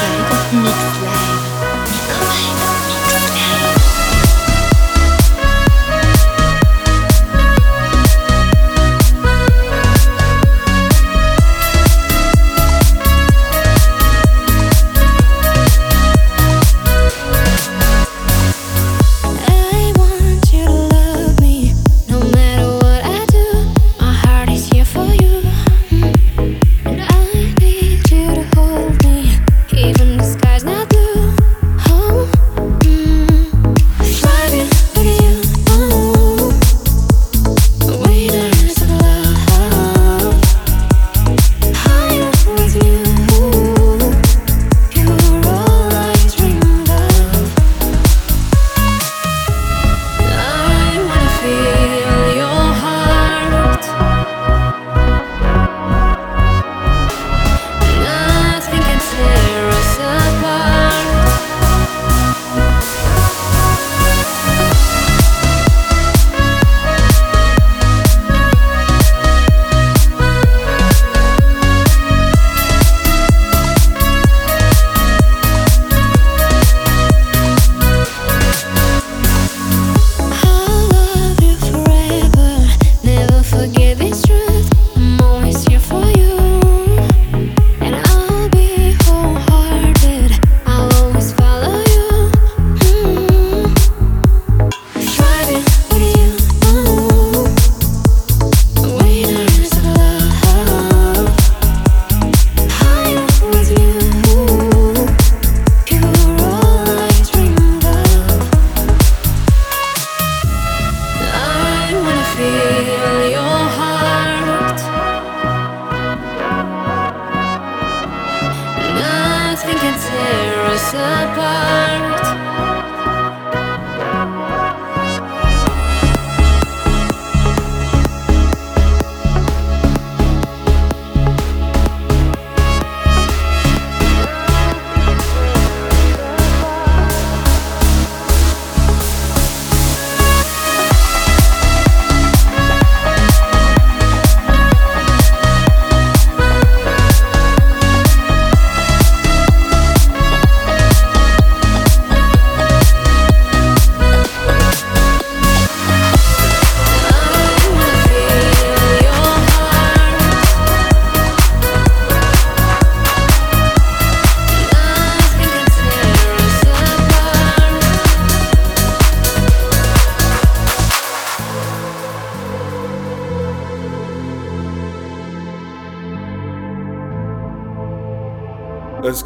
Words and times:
Mix. 0.53 1.38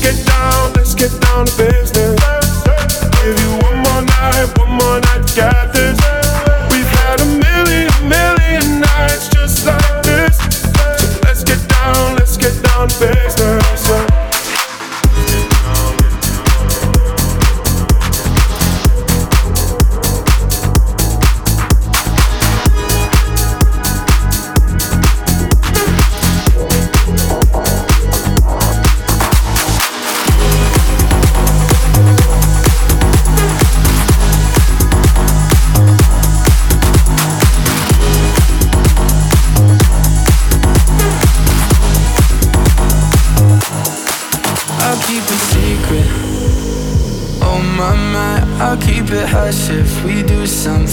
get 0.00 0.26
down, 0.26 0.72
let's 0.74 0.94
get 0.94 1.10
down 1.20 1.46
to 1.46 1.56
business. 1.56 2.62
Give 3.22 3.38
you 3.40 3.52
one 3.66 3.78
more 3.82 4.02
night, 4.02 4.58
one 4.58 4.70
more 4.70 5.00
night, 5.00 5.32
got 5.36 5.72
this. 5.72 6.27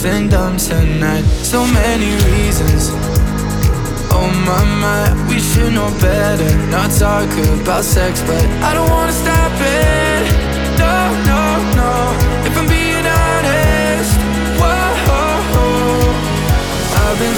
and 0.06 0.30
dumb 0.30 0.57
tonight. 0.57 1.24
So 1.42 1.66
many 1.66 2.12
reasons. 2.30 2.92
Oh 4.12 4.30
my 4.46 4.63
my, 4.84 5.28
we 5.30 5.40
should 5.40 5.74
know 5.74 5.90
better. 6.00 6.52
Not 6.69 6.92
talk 6.92 7.30
about 7.62 7.84
sex, 7.84 8.22
but 8.22 8.46
I 8.62 8.74
don't 8.74 8.90
wanna 8.90 9.12
stop 9.12 9.52
it. 9.54 10.24
No, 10.78 10.96
no, 11.31 11.42
no. 11.80 11.94
If 12.48 12.57
I'm 12.57 12.68
being 12.68 13.06
honest, 13.06 14.13
whoa, 14.60 15.06
I've 17.02 17.18
been 17.19 17.38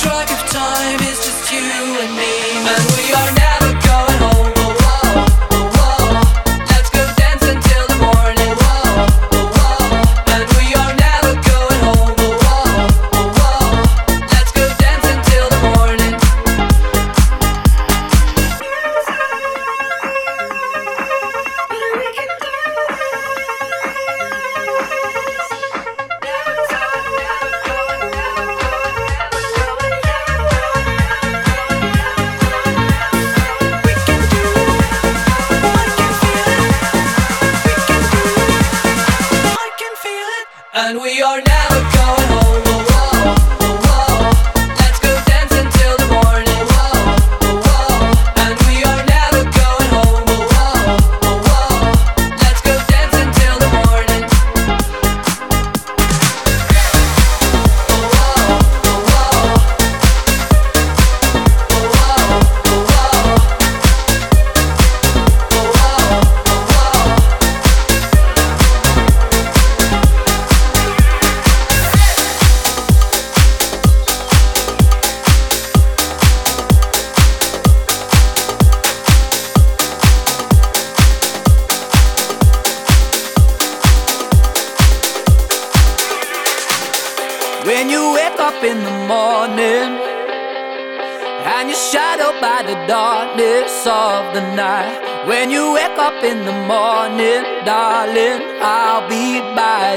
track 0.00 0.30
of 0.30 0.40
time, 0.48 0.98
is 1.00 1.18
just 1.20 1.52
you 1.52 1.60
and 1.60 2.16
me, 2.16 2.32
and 2.56 2.84
we 2.96 3.12
are 3.12 3.34
now. 3.34 3.49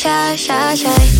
shy, 0.00 0.34
shy, 0.34 0.74
shy. 0.74 1.19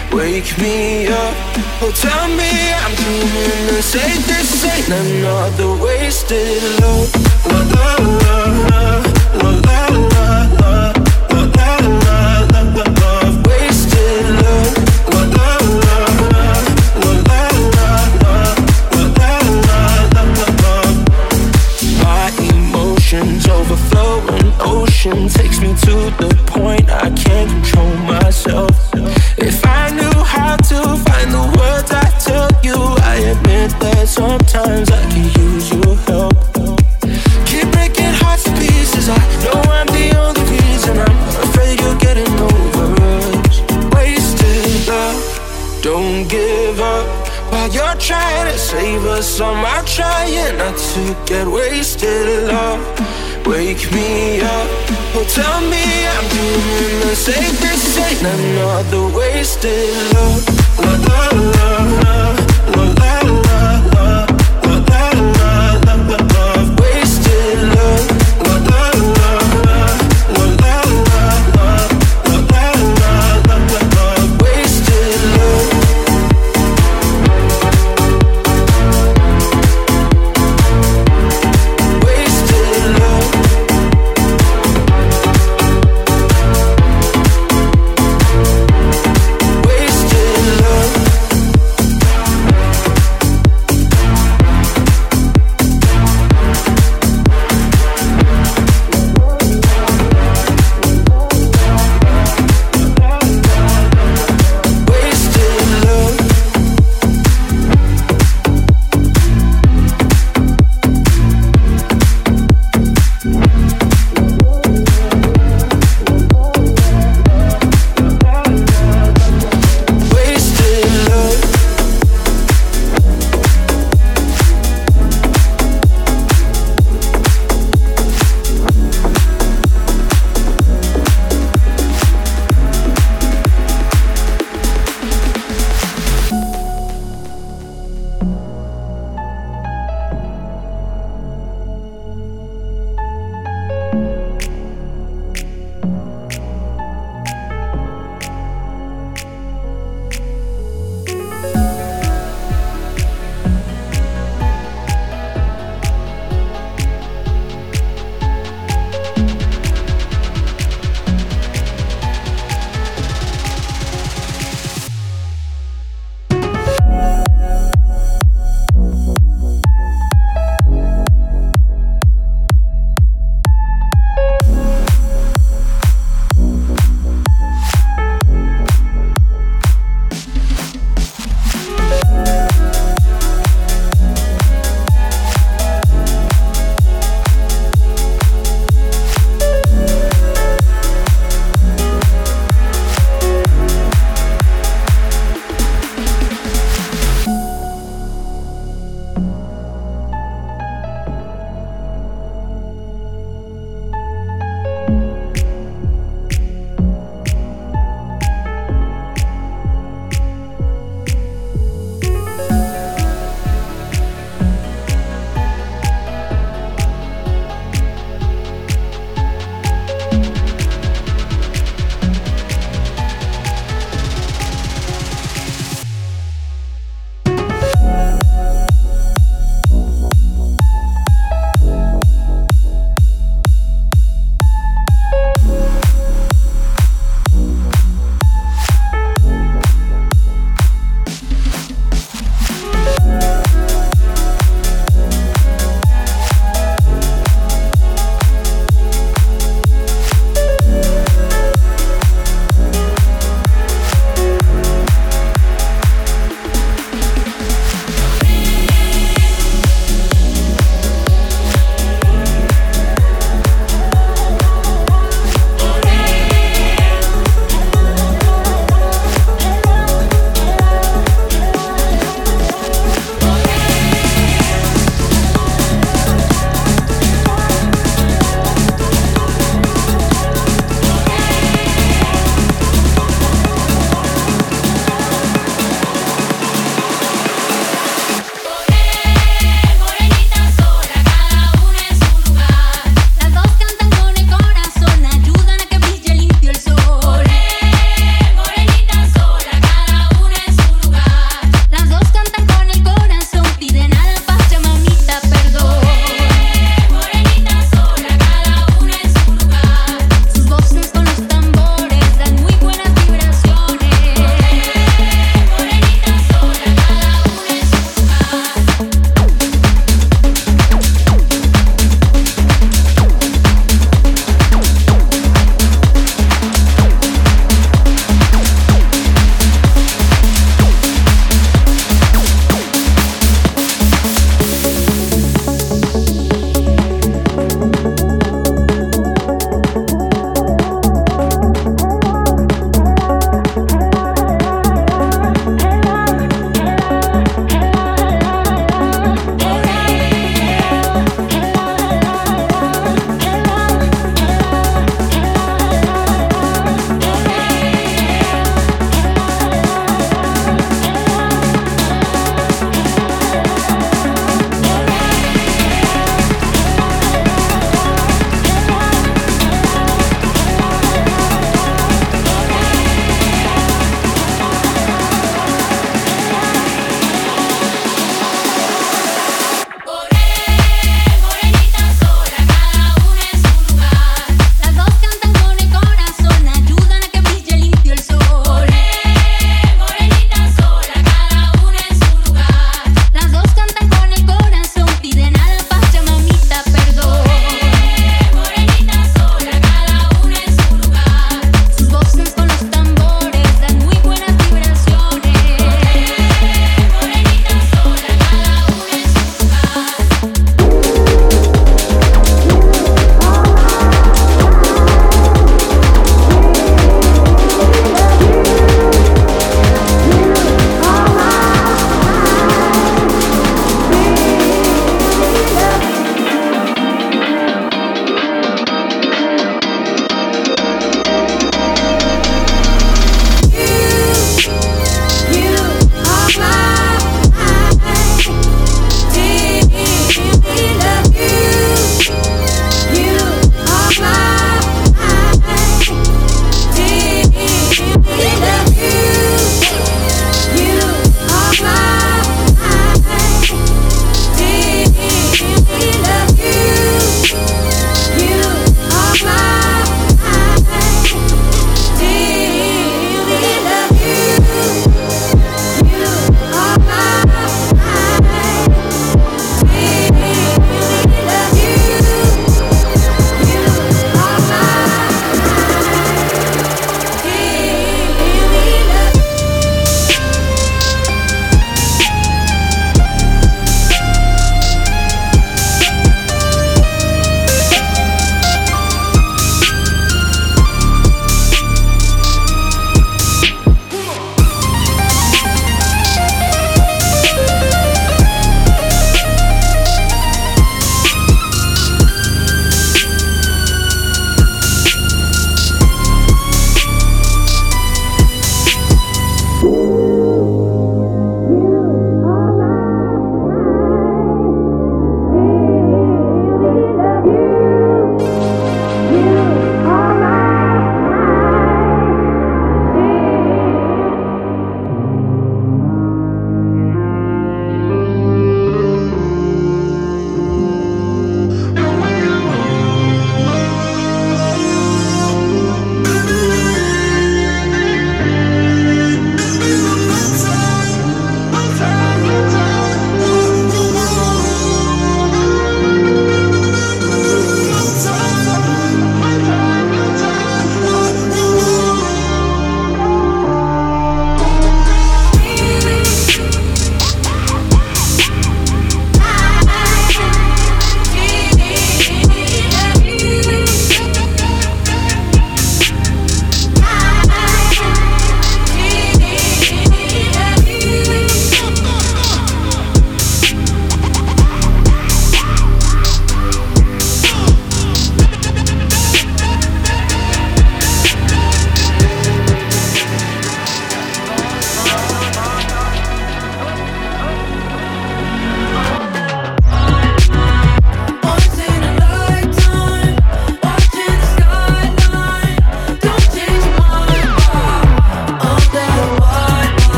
wake 0.13 0.57
me 0.57 1.07
up. 1.07 1.35
Oh, 1.81 1.91
tell 1.95 2.27
me 2.27 2.51
I'm 2.73 2.93
dreaming 2.95 3.75
and 3.75 3.83
say 3.83 4.09
this 4.29 4.65
ain't 4.65 4.89
another 4.89 5.83
wasted 5.83 6.61
love. 6.81 7.13
love, 7.45 7.71
love, 7.71 8.63
love, 8.71 9.43
love, 9.43 9.65
love, 9.65 10.11
love. 10.15 11.01
ocean 25.03 25.27
takes 25.29 25.59
me 25.59 25.69
to 25.69 25.95
the 26.21 26.29
point 26.45 26.89
I 26.89 27.09
can't 27.11 27.49
control 27.49 27.95
myself. 28.05 28.71
If 29.37 29.60
How 30.51 30.57
to 30.57 30.97
find 31.07 31.31
the 31.31 31.45
words 31.59 31.91
I 31.91 32.03
tell 32.19 32.51
you, 32.61 32.75
I 33.07 33.15
admit 33.31 33.71
that 33.79 34.05
sometimes 34.05 34.91
I 34.91 35.01
can 35.07 35.23
use 35.47 35.71
your 35.71 35.95
help. 36.11 36.35
Keep 37.47 37.71
breaking 37.71 38.11
hearts 38.19 38.43
to 38.43 38.51
pieces. 38.59 39.07
I 39.07 39.15
know 39.47 39.63
I'm 39.71 39.87
the 39.87 40.11
only 40.19 40.43
reason. 40.51 40.99
I'm 40.99 41.19
afraid 41.47 41.79
you're 41.79 41.95
getting 42.03 42.27
over 42.35 42.85
us. 42.99 43.63
Wasted 43.95 44.89
love, 44.91 45.79
don't 45.81 46.27
give 46.27 46.81
up. 46.81 47.07
While 47.49 47.71
you're 47.71 47.95
trying 47.95 48.51
to 48.51 48.57
save 48.57 49.05
us, 49.05 49.39
I'm 49.39 49.63
trying 49.85 50.57
not 50.57 50.75
to 50.75 51.15
get 51.25 51.47
wasted 51.47 52.49
love 52.51 53.21
wake 53.45 53.91
me 53.91 54.41
up. 54.41 55.00
Oh, 55.13 55.25
tell 55.25 55.59
me 55.59 55.83
I'm 56.07 56.27
doing 56.29 56.99
the 57.01 57.15
safest. 57.15 57.99
Ain't 57.99 58.21
another 58.21 59.13
wasted 59.13 59.93
love. 60.13 60.47
love, 60.79 61.05
love, 61.05 61.33
love, 61.35 62.03
love, 62.03 62.75
love, 62.75 62.97
love, 62.97 63.45
love. 63.45 63.50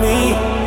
Me. 0.00 0.63